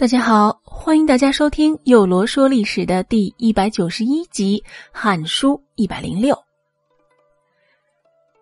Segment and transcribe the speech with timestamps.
[0.00, 6.34] 大家好，欢迎大家收听《幼罗说历史》的第一百九十一集《汉书》一百零六。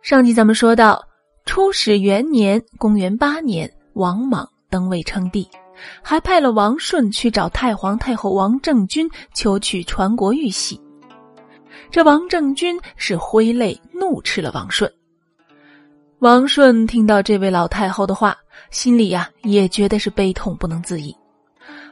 [0.00, 1.04] 上集咱们说到，
[1.46, 5.48] 初始元年（公元八年），王莽登位称帝，
[6.00, 10.80] 还派了王顺去找太皇太后王政君求取传国玉玺。
[11.90, 14.88] 这王政君是挥泪怒斥了王顺。
[16.20, 18.36] 王顺听到这位老太后的话，
[18.70, 21.12] 心里呀也觉得是悲痛不能自已。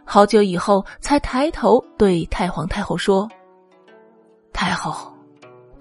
[0.08, 3.28] 好久以后，才抬头对太皇太后说
[4.54, 5.12] ：“太后，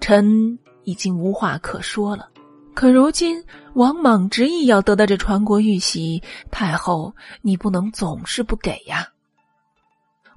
[0.00, 2.28] 臣已经无话可说了。
[2.74, 3.42] 可如今
[3.74, 9.06] 王莽执意要得到这传国玉玺，太后你不能总是不给呀。”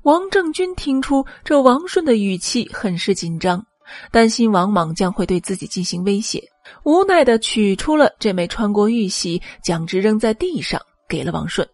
[0.04, 3.66] 王政君听出这王顺的语气很是紧张，
[4.12, 6.42] 担心王莽将会对自己进行威胁，
[6.84, 10.80] 无奈的取出了这枚传国玉玺，将之扔在地上，
[11.10, 11.68] 给了王顺，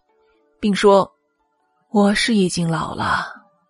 [0.61, 1.11] 并说。
[1.95, 3.25] 我是已经老了，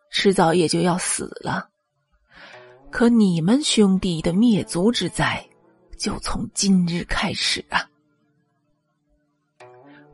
[0.09, 1.69] 迟早也就要死了。
[2.89, 5.47] 可你们兄弟的灭族之灾，
[5.95, 7.87] 就从今日开始啊！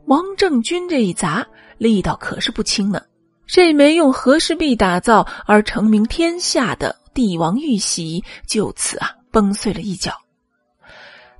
[0.04, 1.46] 王政君这一砸，
[1.78, 3.02] 力道可是不轻呢。
[3.46, 10.12] 这枚用和氏璧打造而成名天下的帝王玉玺，就此啊崩碎了一角。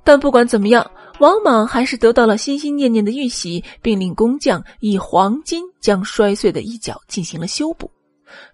[0.03, 0.89] 但不管怎么样。
[1.19, 7.89] 王莽还是得到了心心念念的玉玺，并令工匠以黄金将摔碎的一角进行了修补。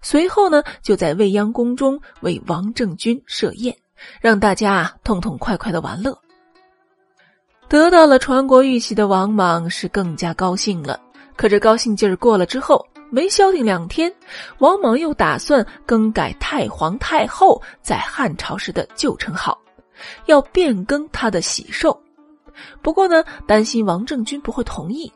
[0.02, 3.74] 随后呢，就在未央宫中为王政君设宴，
[4.20, 6.16] 让大家痛痛快快的玩乐。
[7.68, 11.00] 得到了传国玉玺的王莽是更加高兴了。
[11.36, 14.12] 可这高兴劲儿过了之后，没消停两天，
[14.58, 19.58] 王莽又打算更改太皇太后在汉朝时的旧称号，
[20.26, 21.98] 要变更他的喜寿。
[22.82, 25.10] 不过呢，担心王政君不会同意。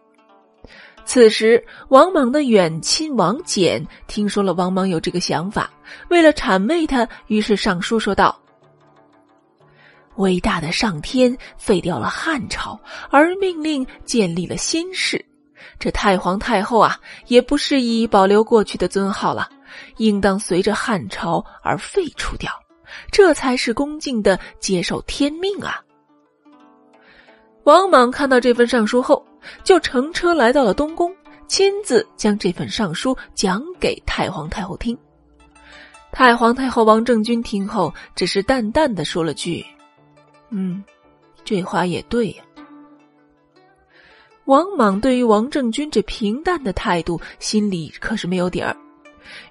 [1.07, 5.71] 此时，王莽的远亲王翦听说了王莽有这个想法，
[6.09, 8.35] 为了谄媚他，于是上书说道
[10.17, 15.23] ：“伟大的上天废掉了汉朝，而命令建立了新世。
[15.79, 19.51] 这太皇太后啊，也不适宜保留过去的尊号了，
[19.99, 22.51] 应当随着汉朝而废除掉，
[23.11, 25.83] 这才是恭敬的接受天命啊。”
[27.65, 29.25] 王莽看到这份上书后，
[29.63, 31.15] 就乘车来到了东宫，
[31.49, 34.97] 亲自将这份上书讲给太皇太后听。
[36.13, 39.65] 太皇太后王政君听后，只是淡淡的说了句
[40.51, 40.85] ：“嗯，
[41.43, 42.45] 这话也对呀。”
[44.45, 48.77] 王莽对于王政君这平淡的态度，心里可是没有底儿，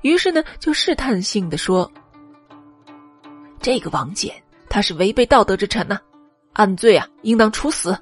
[0.04, 1.92] 于是呢，就试探性的说
[3.60, 4.32] ：“这个王翦，
[4.70, 6.00] 他是违背道德之臣呐。”
[6.54, 7.98] 按罪啊，应当处死。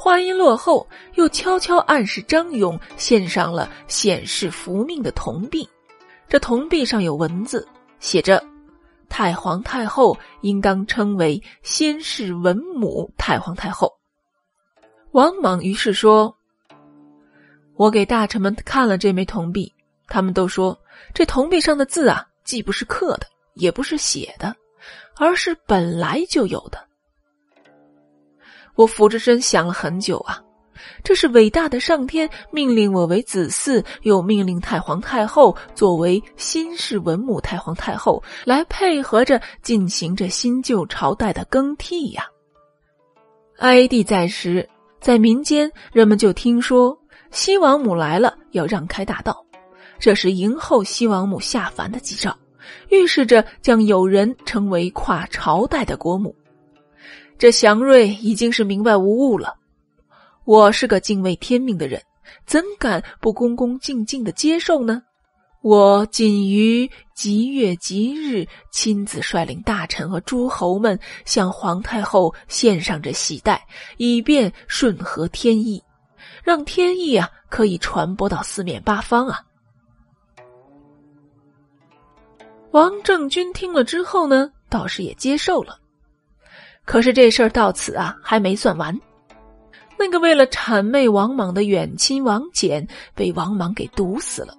[0.00, 0.86] 话音落后，
[1.16, 5.68] 又悄悄暗示张勇献上了显示福命的铜币。
[6.28, 7.66] 这铜币上有文字，
[7.98, 8.40] 写着
[9.10, 13.92] ：“太皇太后应当称为先世文母太皇太后。”
[15.10, 16.32] 王莽于是说
[17.74, 19.74] ：“我给大臣们看了这枚铜币，
[20.06, 20.78] 他们都说
[21.12, 24.54] 这铜币上的字啊，既不是刻的，也不是写的，
[25.16, 26.78] 而是本来就有的。”
[28.78, 30.40] 我俯着身想了很久啊，
[31.02, 42.24] 这是伟大的上天命令我为子嗣，又命令太皇太后作为新式文武太皇太后来配合着进行着新旧朝代的更替呀。
[43.56, 44.68] 哀帝在时，
[45.00, 46.96] 在民间人们就听说
[47.32, 49.44] 西王母来了，要让开大道，
[49.98, 52.32] 这是迎候西王母下凡的吉兆，
[52.90, 56.32] 预示着将有人成为跨朝代的国母。
[57.38, 59.54] 这祥瑞已经是明白无误了。
[60.44, 62.02] 我是个敬畏天命的人，
[62.46, 65.02] 怎敢不恭恭敬敬的接受呢？
[65.62, 73.64] 我仅于吉月吉日，亲自率领大臣和诸侯们向皇太后献上这喜带，
[73.98, 75.80] 以便顺合天意，
[76.42, 79.38] 让天意啊可以传播到四面八方啊。
[82.72, 85.78] 王政君听了之后呢，倒是也接受了。
[86.88, 88.98] 可是这事儿到此啊还没算完，
[89.98, 94.54] 那个为了谄媚王莽的远亲王翦被王莽给毒死了，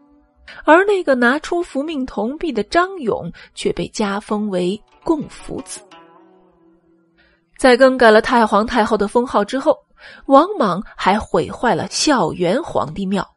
[0.63, 5.81] 而那个拿出福命铜币的张勇却被加封为共福子。
[7.57, 9.75] 在更改了太皇太后的封号之后，
[10.27, 13.27] 王莽还毁坏了孝元皇帝庙。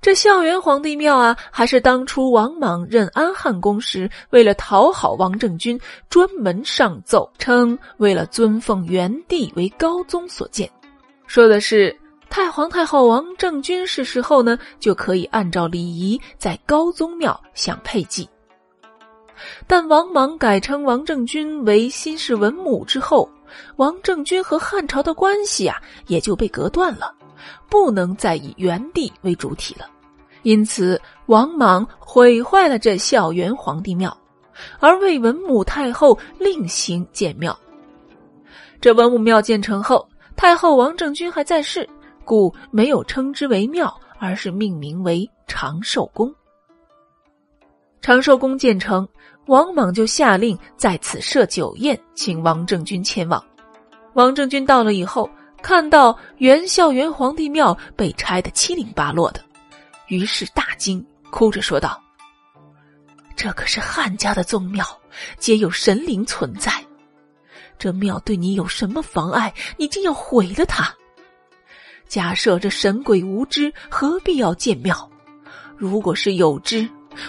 [0.00, 5.80] 这孝元皇帝庙啊，还是当初王莽任安汉公时，为了讨好王政君，
[6.10, 10.68] 专门上奏称为了尊奉元帝为高宗所建，
[11.26, 11.96] 说的是
[12.28, 18.28] 太皇太后王政君逝世后呢，就可以按照礼仪在高宗庙享配祭。
[19.66, 23.28] 但王莽改称王政君为新式文母之后，
[23.76, 27.14] 王政君和汉朝的关系啊也就被隔断了，
[27.68, 29.86] 不能再以元帝为主体了。
[30.42, 34.16] 因此，王莽毁坏了这孝元皇帝庙，
[34.80, 37.56] 而为文武太后另行建庙。
[38.80, 41.88] 这文武庙建成后，太后王政君还在世。
[42.24, 46.32] 故没有称之为庙，而是命名为长寿宫。
[48.00, 49.06] 长寿宫建成，
[49.46, 53.44] 王莽就下令在此设酒宴，请王政君前往。
[54.14, 55.28] 王政君到了以后，
[55.62, 59.40] 看到元孝元皇帝庙被拆得七零八落的，
[60.08, 62.02] 于是大惊，哭着说道
[63.36, 64.84] ：“这可是汉家的宗庙，
[65.38, 66.72] 皆有神灵存在，
[67.78, 69.54] 这庙对你有什么妨碍？
[69.76, 70.92] 你竟要毁了它？”
[72.08, 75.08] 假设这神鬼无知，何必要建庙？
[75.76, 76.86] 如果是有知，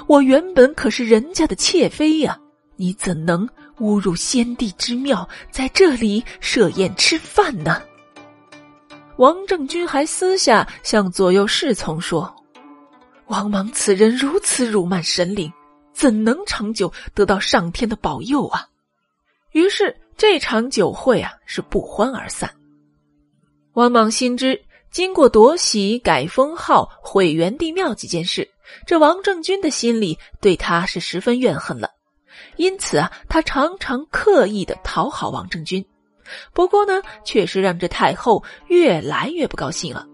[0.07, 2.37] 我原本可是人家的妾妃呀！
[2.75, 3.47] 你怎能
[3.79, 7.81] 侮辱先帝之庙，在这里设宴吃饭呢？
[9.17, 12.33] 王政君还私下向左右侍从说
[13.27, 15.51] ：“王莽此人如此辱骂神灵，
[15.93, 18.67] 怎能长久得到上天的保佑啊？”
[19.53, 22.53] 于是这场酒会啊是不欢而散。
[23.73, 24.61] 王莽心知。
[24.91, 28.47] 经过夺玺、改封号、毁元帝庙几件事，
[28.85, 31.89] 这王政君的心里对他是十分怨恨了。
[32.57, 35.83] 因此啊，他常常刻意的讨好王政君。
[36.53, 40.07] 不过呢，确实让这太后越来越不高兴了。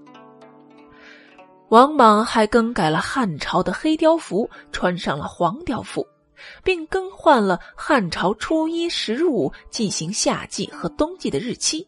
[1.69, 6.05] 王莽还更改了汉朝的黑貂服，穿上了黄貂服，
[6.63, 11.87] 并更换了汉朝初一、十五进行夏季和冬季的日期。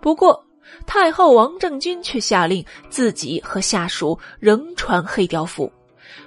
[0.00, 0.44] 不过，
[0.86, 5.72] 太后王政君却下令自己和下属仍穿黑貂服，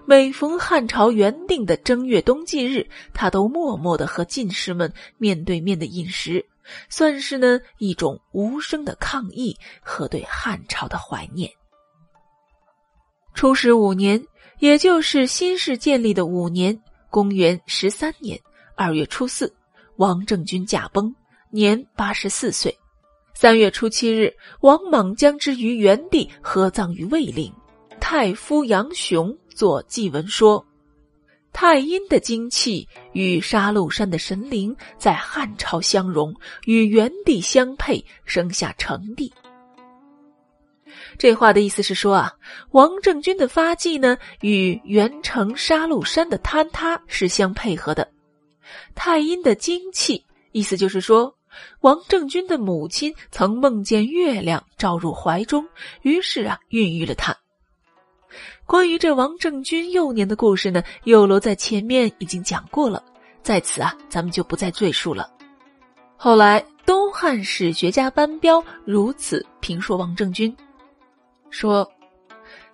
[0.05, 6.45] 每逢汉朝原定的正月冬季日，他都默默的和进士们面对面的饮食，
[6.89, 11.49] 算是呢一种无声的抗议和对汉朝的怀念。
[13.33, 14.23] 初始五年，
[14.59, 16.79] 也就是新式建立的五年，
[17.09, 18.39] 公元十三年
[18.75, 19.53] 二月初四，
[19.97, 21.13] 王政君驾崩，
[21.51, 22.75] 年八十四岁。
[23.35, 27.53] 三月初七日，王莽将之于原地合葬于卫陵。
[27.99, 30.65] 太夫杨雄作祭文说
[31.59, 36.31] ：“太阴的精气与杀戮山的神灵在汉朝相融，
[36.65, 39.33] 与元帝相配，生下成帝。”
[41.18, 42.31] 这话的意思是说啊，
[42.74, 48.07] 王政君的发迹呢，与元成杀戮山的坍塌是相配合的。
[48.94, 51.36] 太阴的精气，意思就是说。
[51.81, 55.65] 王政君的母亲曾梦见月亮照入怀中，
[56.04, 57.36] 于是啊，孕育了他。
[58.67, 63.01] 关于这王政君幼年的故事呢，有楼在前面已经讲过了，
[63.41, 65.31] 在此啊，咱们就不再赘述了。
[66.17, 70.53] 后来东汉史学家班彪如此评说王政君，
[71.49, 71.89] 说：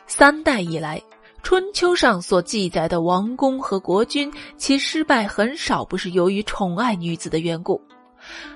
[0.07, 0.99] 三代以来，
[1.43, 7.79] 春秋上所记载的王公和国君，其失败很少不是由于宠爱女子的缘故。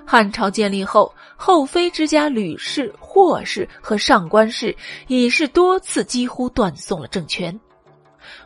[0.05, 4.75] 汉朝建立后，后妃之家吕氏、霍氏和上官氏
[5.07, 7.59] 已是多次几乎断送了政权。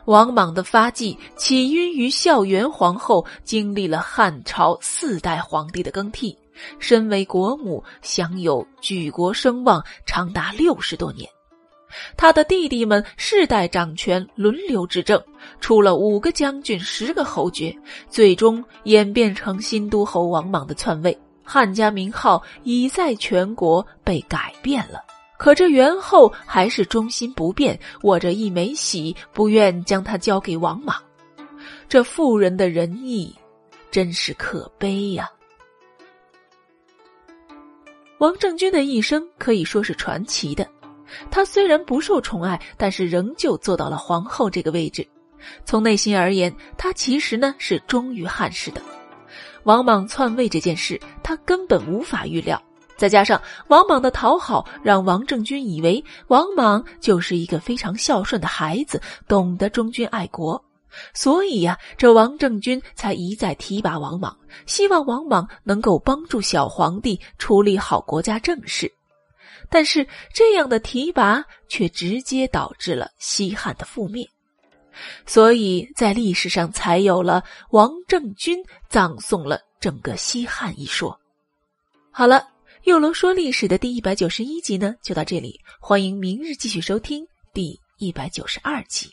[0.04, 6.36] 王莽的发迹起因于孝元皇后经历了汉朝四代皇帝的更替，
[6.78, 11.28] 身为国母，享有举国声望长达六十多年。
[12.16, 15.22] 他的弟弟们世代掌权，轮流执政，
[15.60, 17.76] 出了五个将军，十个侯爵，
[18.08, 21.18] 最终演变成新都侯王莽的篡位。
[21.44, 25.00] 汉家名号已在全国被改变了，
[25.38, 30.96] 可这元后还是忠心不变，握着一枚玺，不愿将它交给王莽。
[31.88, 33.34] 这妇人的仁义，
[33.90, 35.28] 真是可悲呀！
[38.18, 40.66] 王政君的一生可以说是传奇的。
[41.30, 45.06] 他虽然不受宠爱，但是仍旧做到了皇后这个位置。
[45.64, 48.80] 从内心而言，他其实呢是忠于汉室的。
[49.64, 52.62] 王莽篡位这件事，他根本无法预料。
[52.96, 60.64] 再加上王莽的讨好，让王政君以为王莽就是一个非常孝顺的孩子，懂得忠君爱国。
[61.14, 68.92] 所以呀，这王政君才一再提拔王莽，希望王莽能够帮助小皇帝处理好国家政事。
[69.72, 74.28] 但是这样的提拔却直接导致了西汉的覆灭，
[75.24, 81.18] 所以在历史上才有了王政君葬送了整个西汉一说。
[82.10, 82.46] 好了，
[82.84, 89.12] 又龙说历史的第一百九十一集呢，就到这里，欢迎明日继续收听第一百九十二集。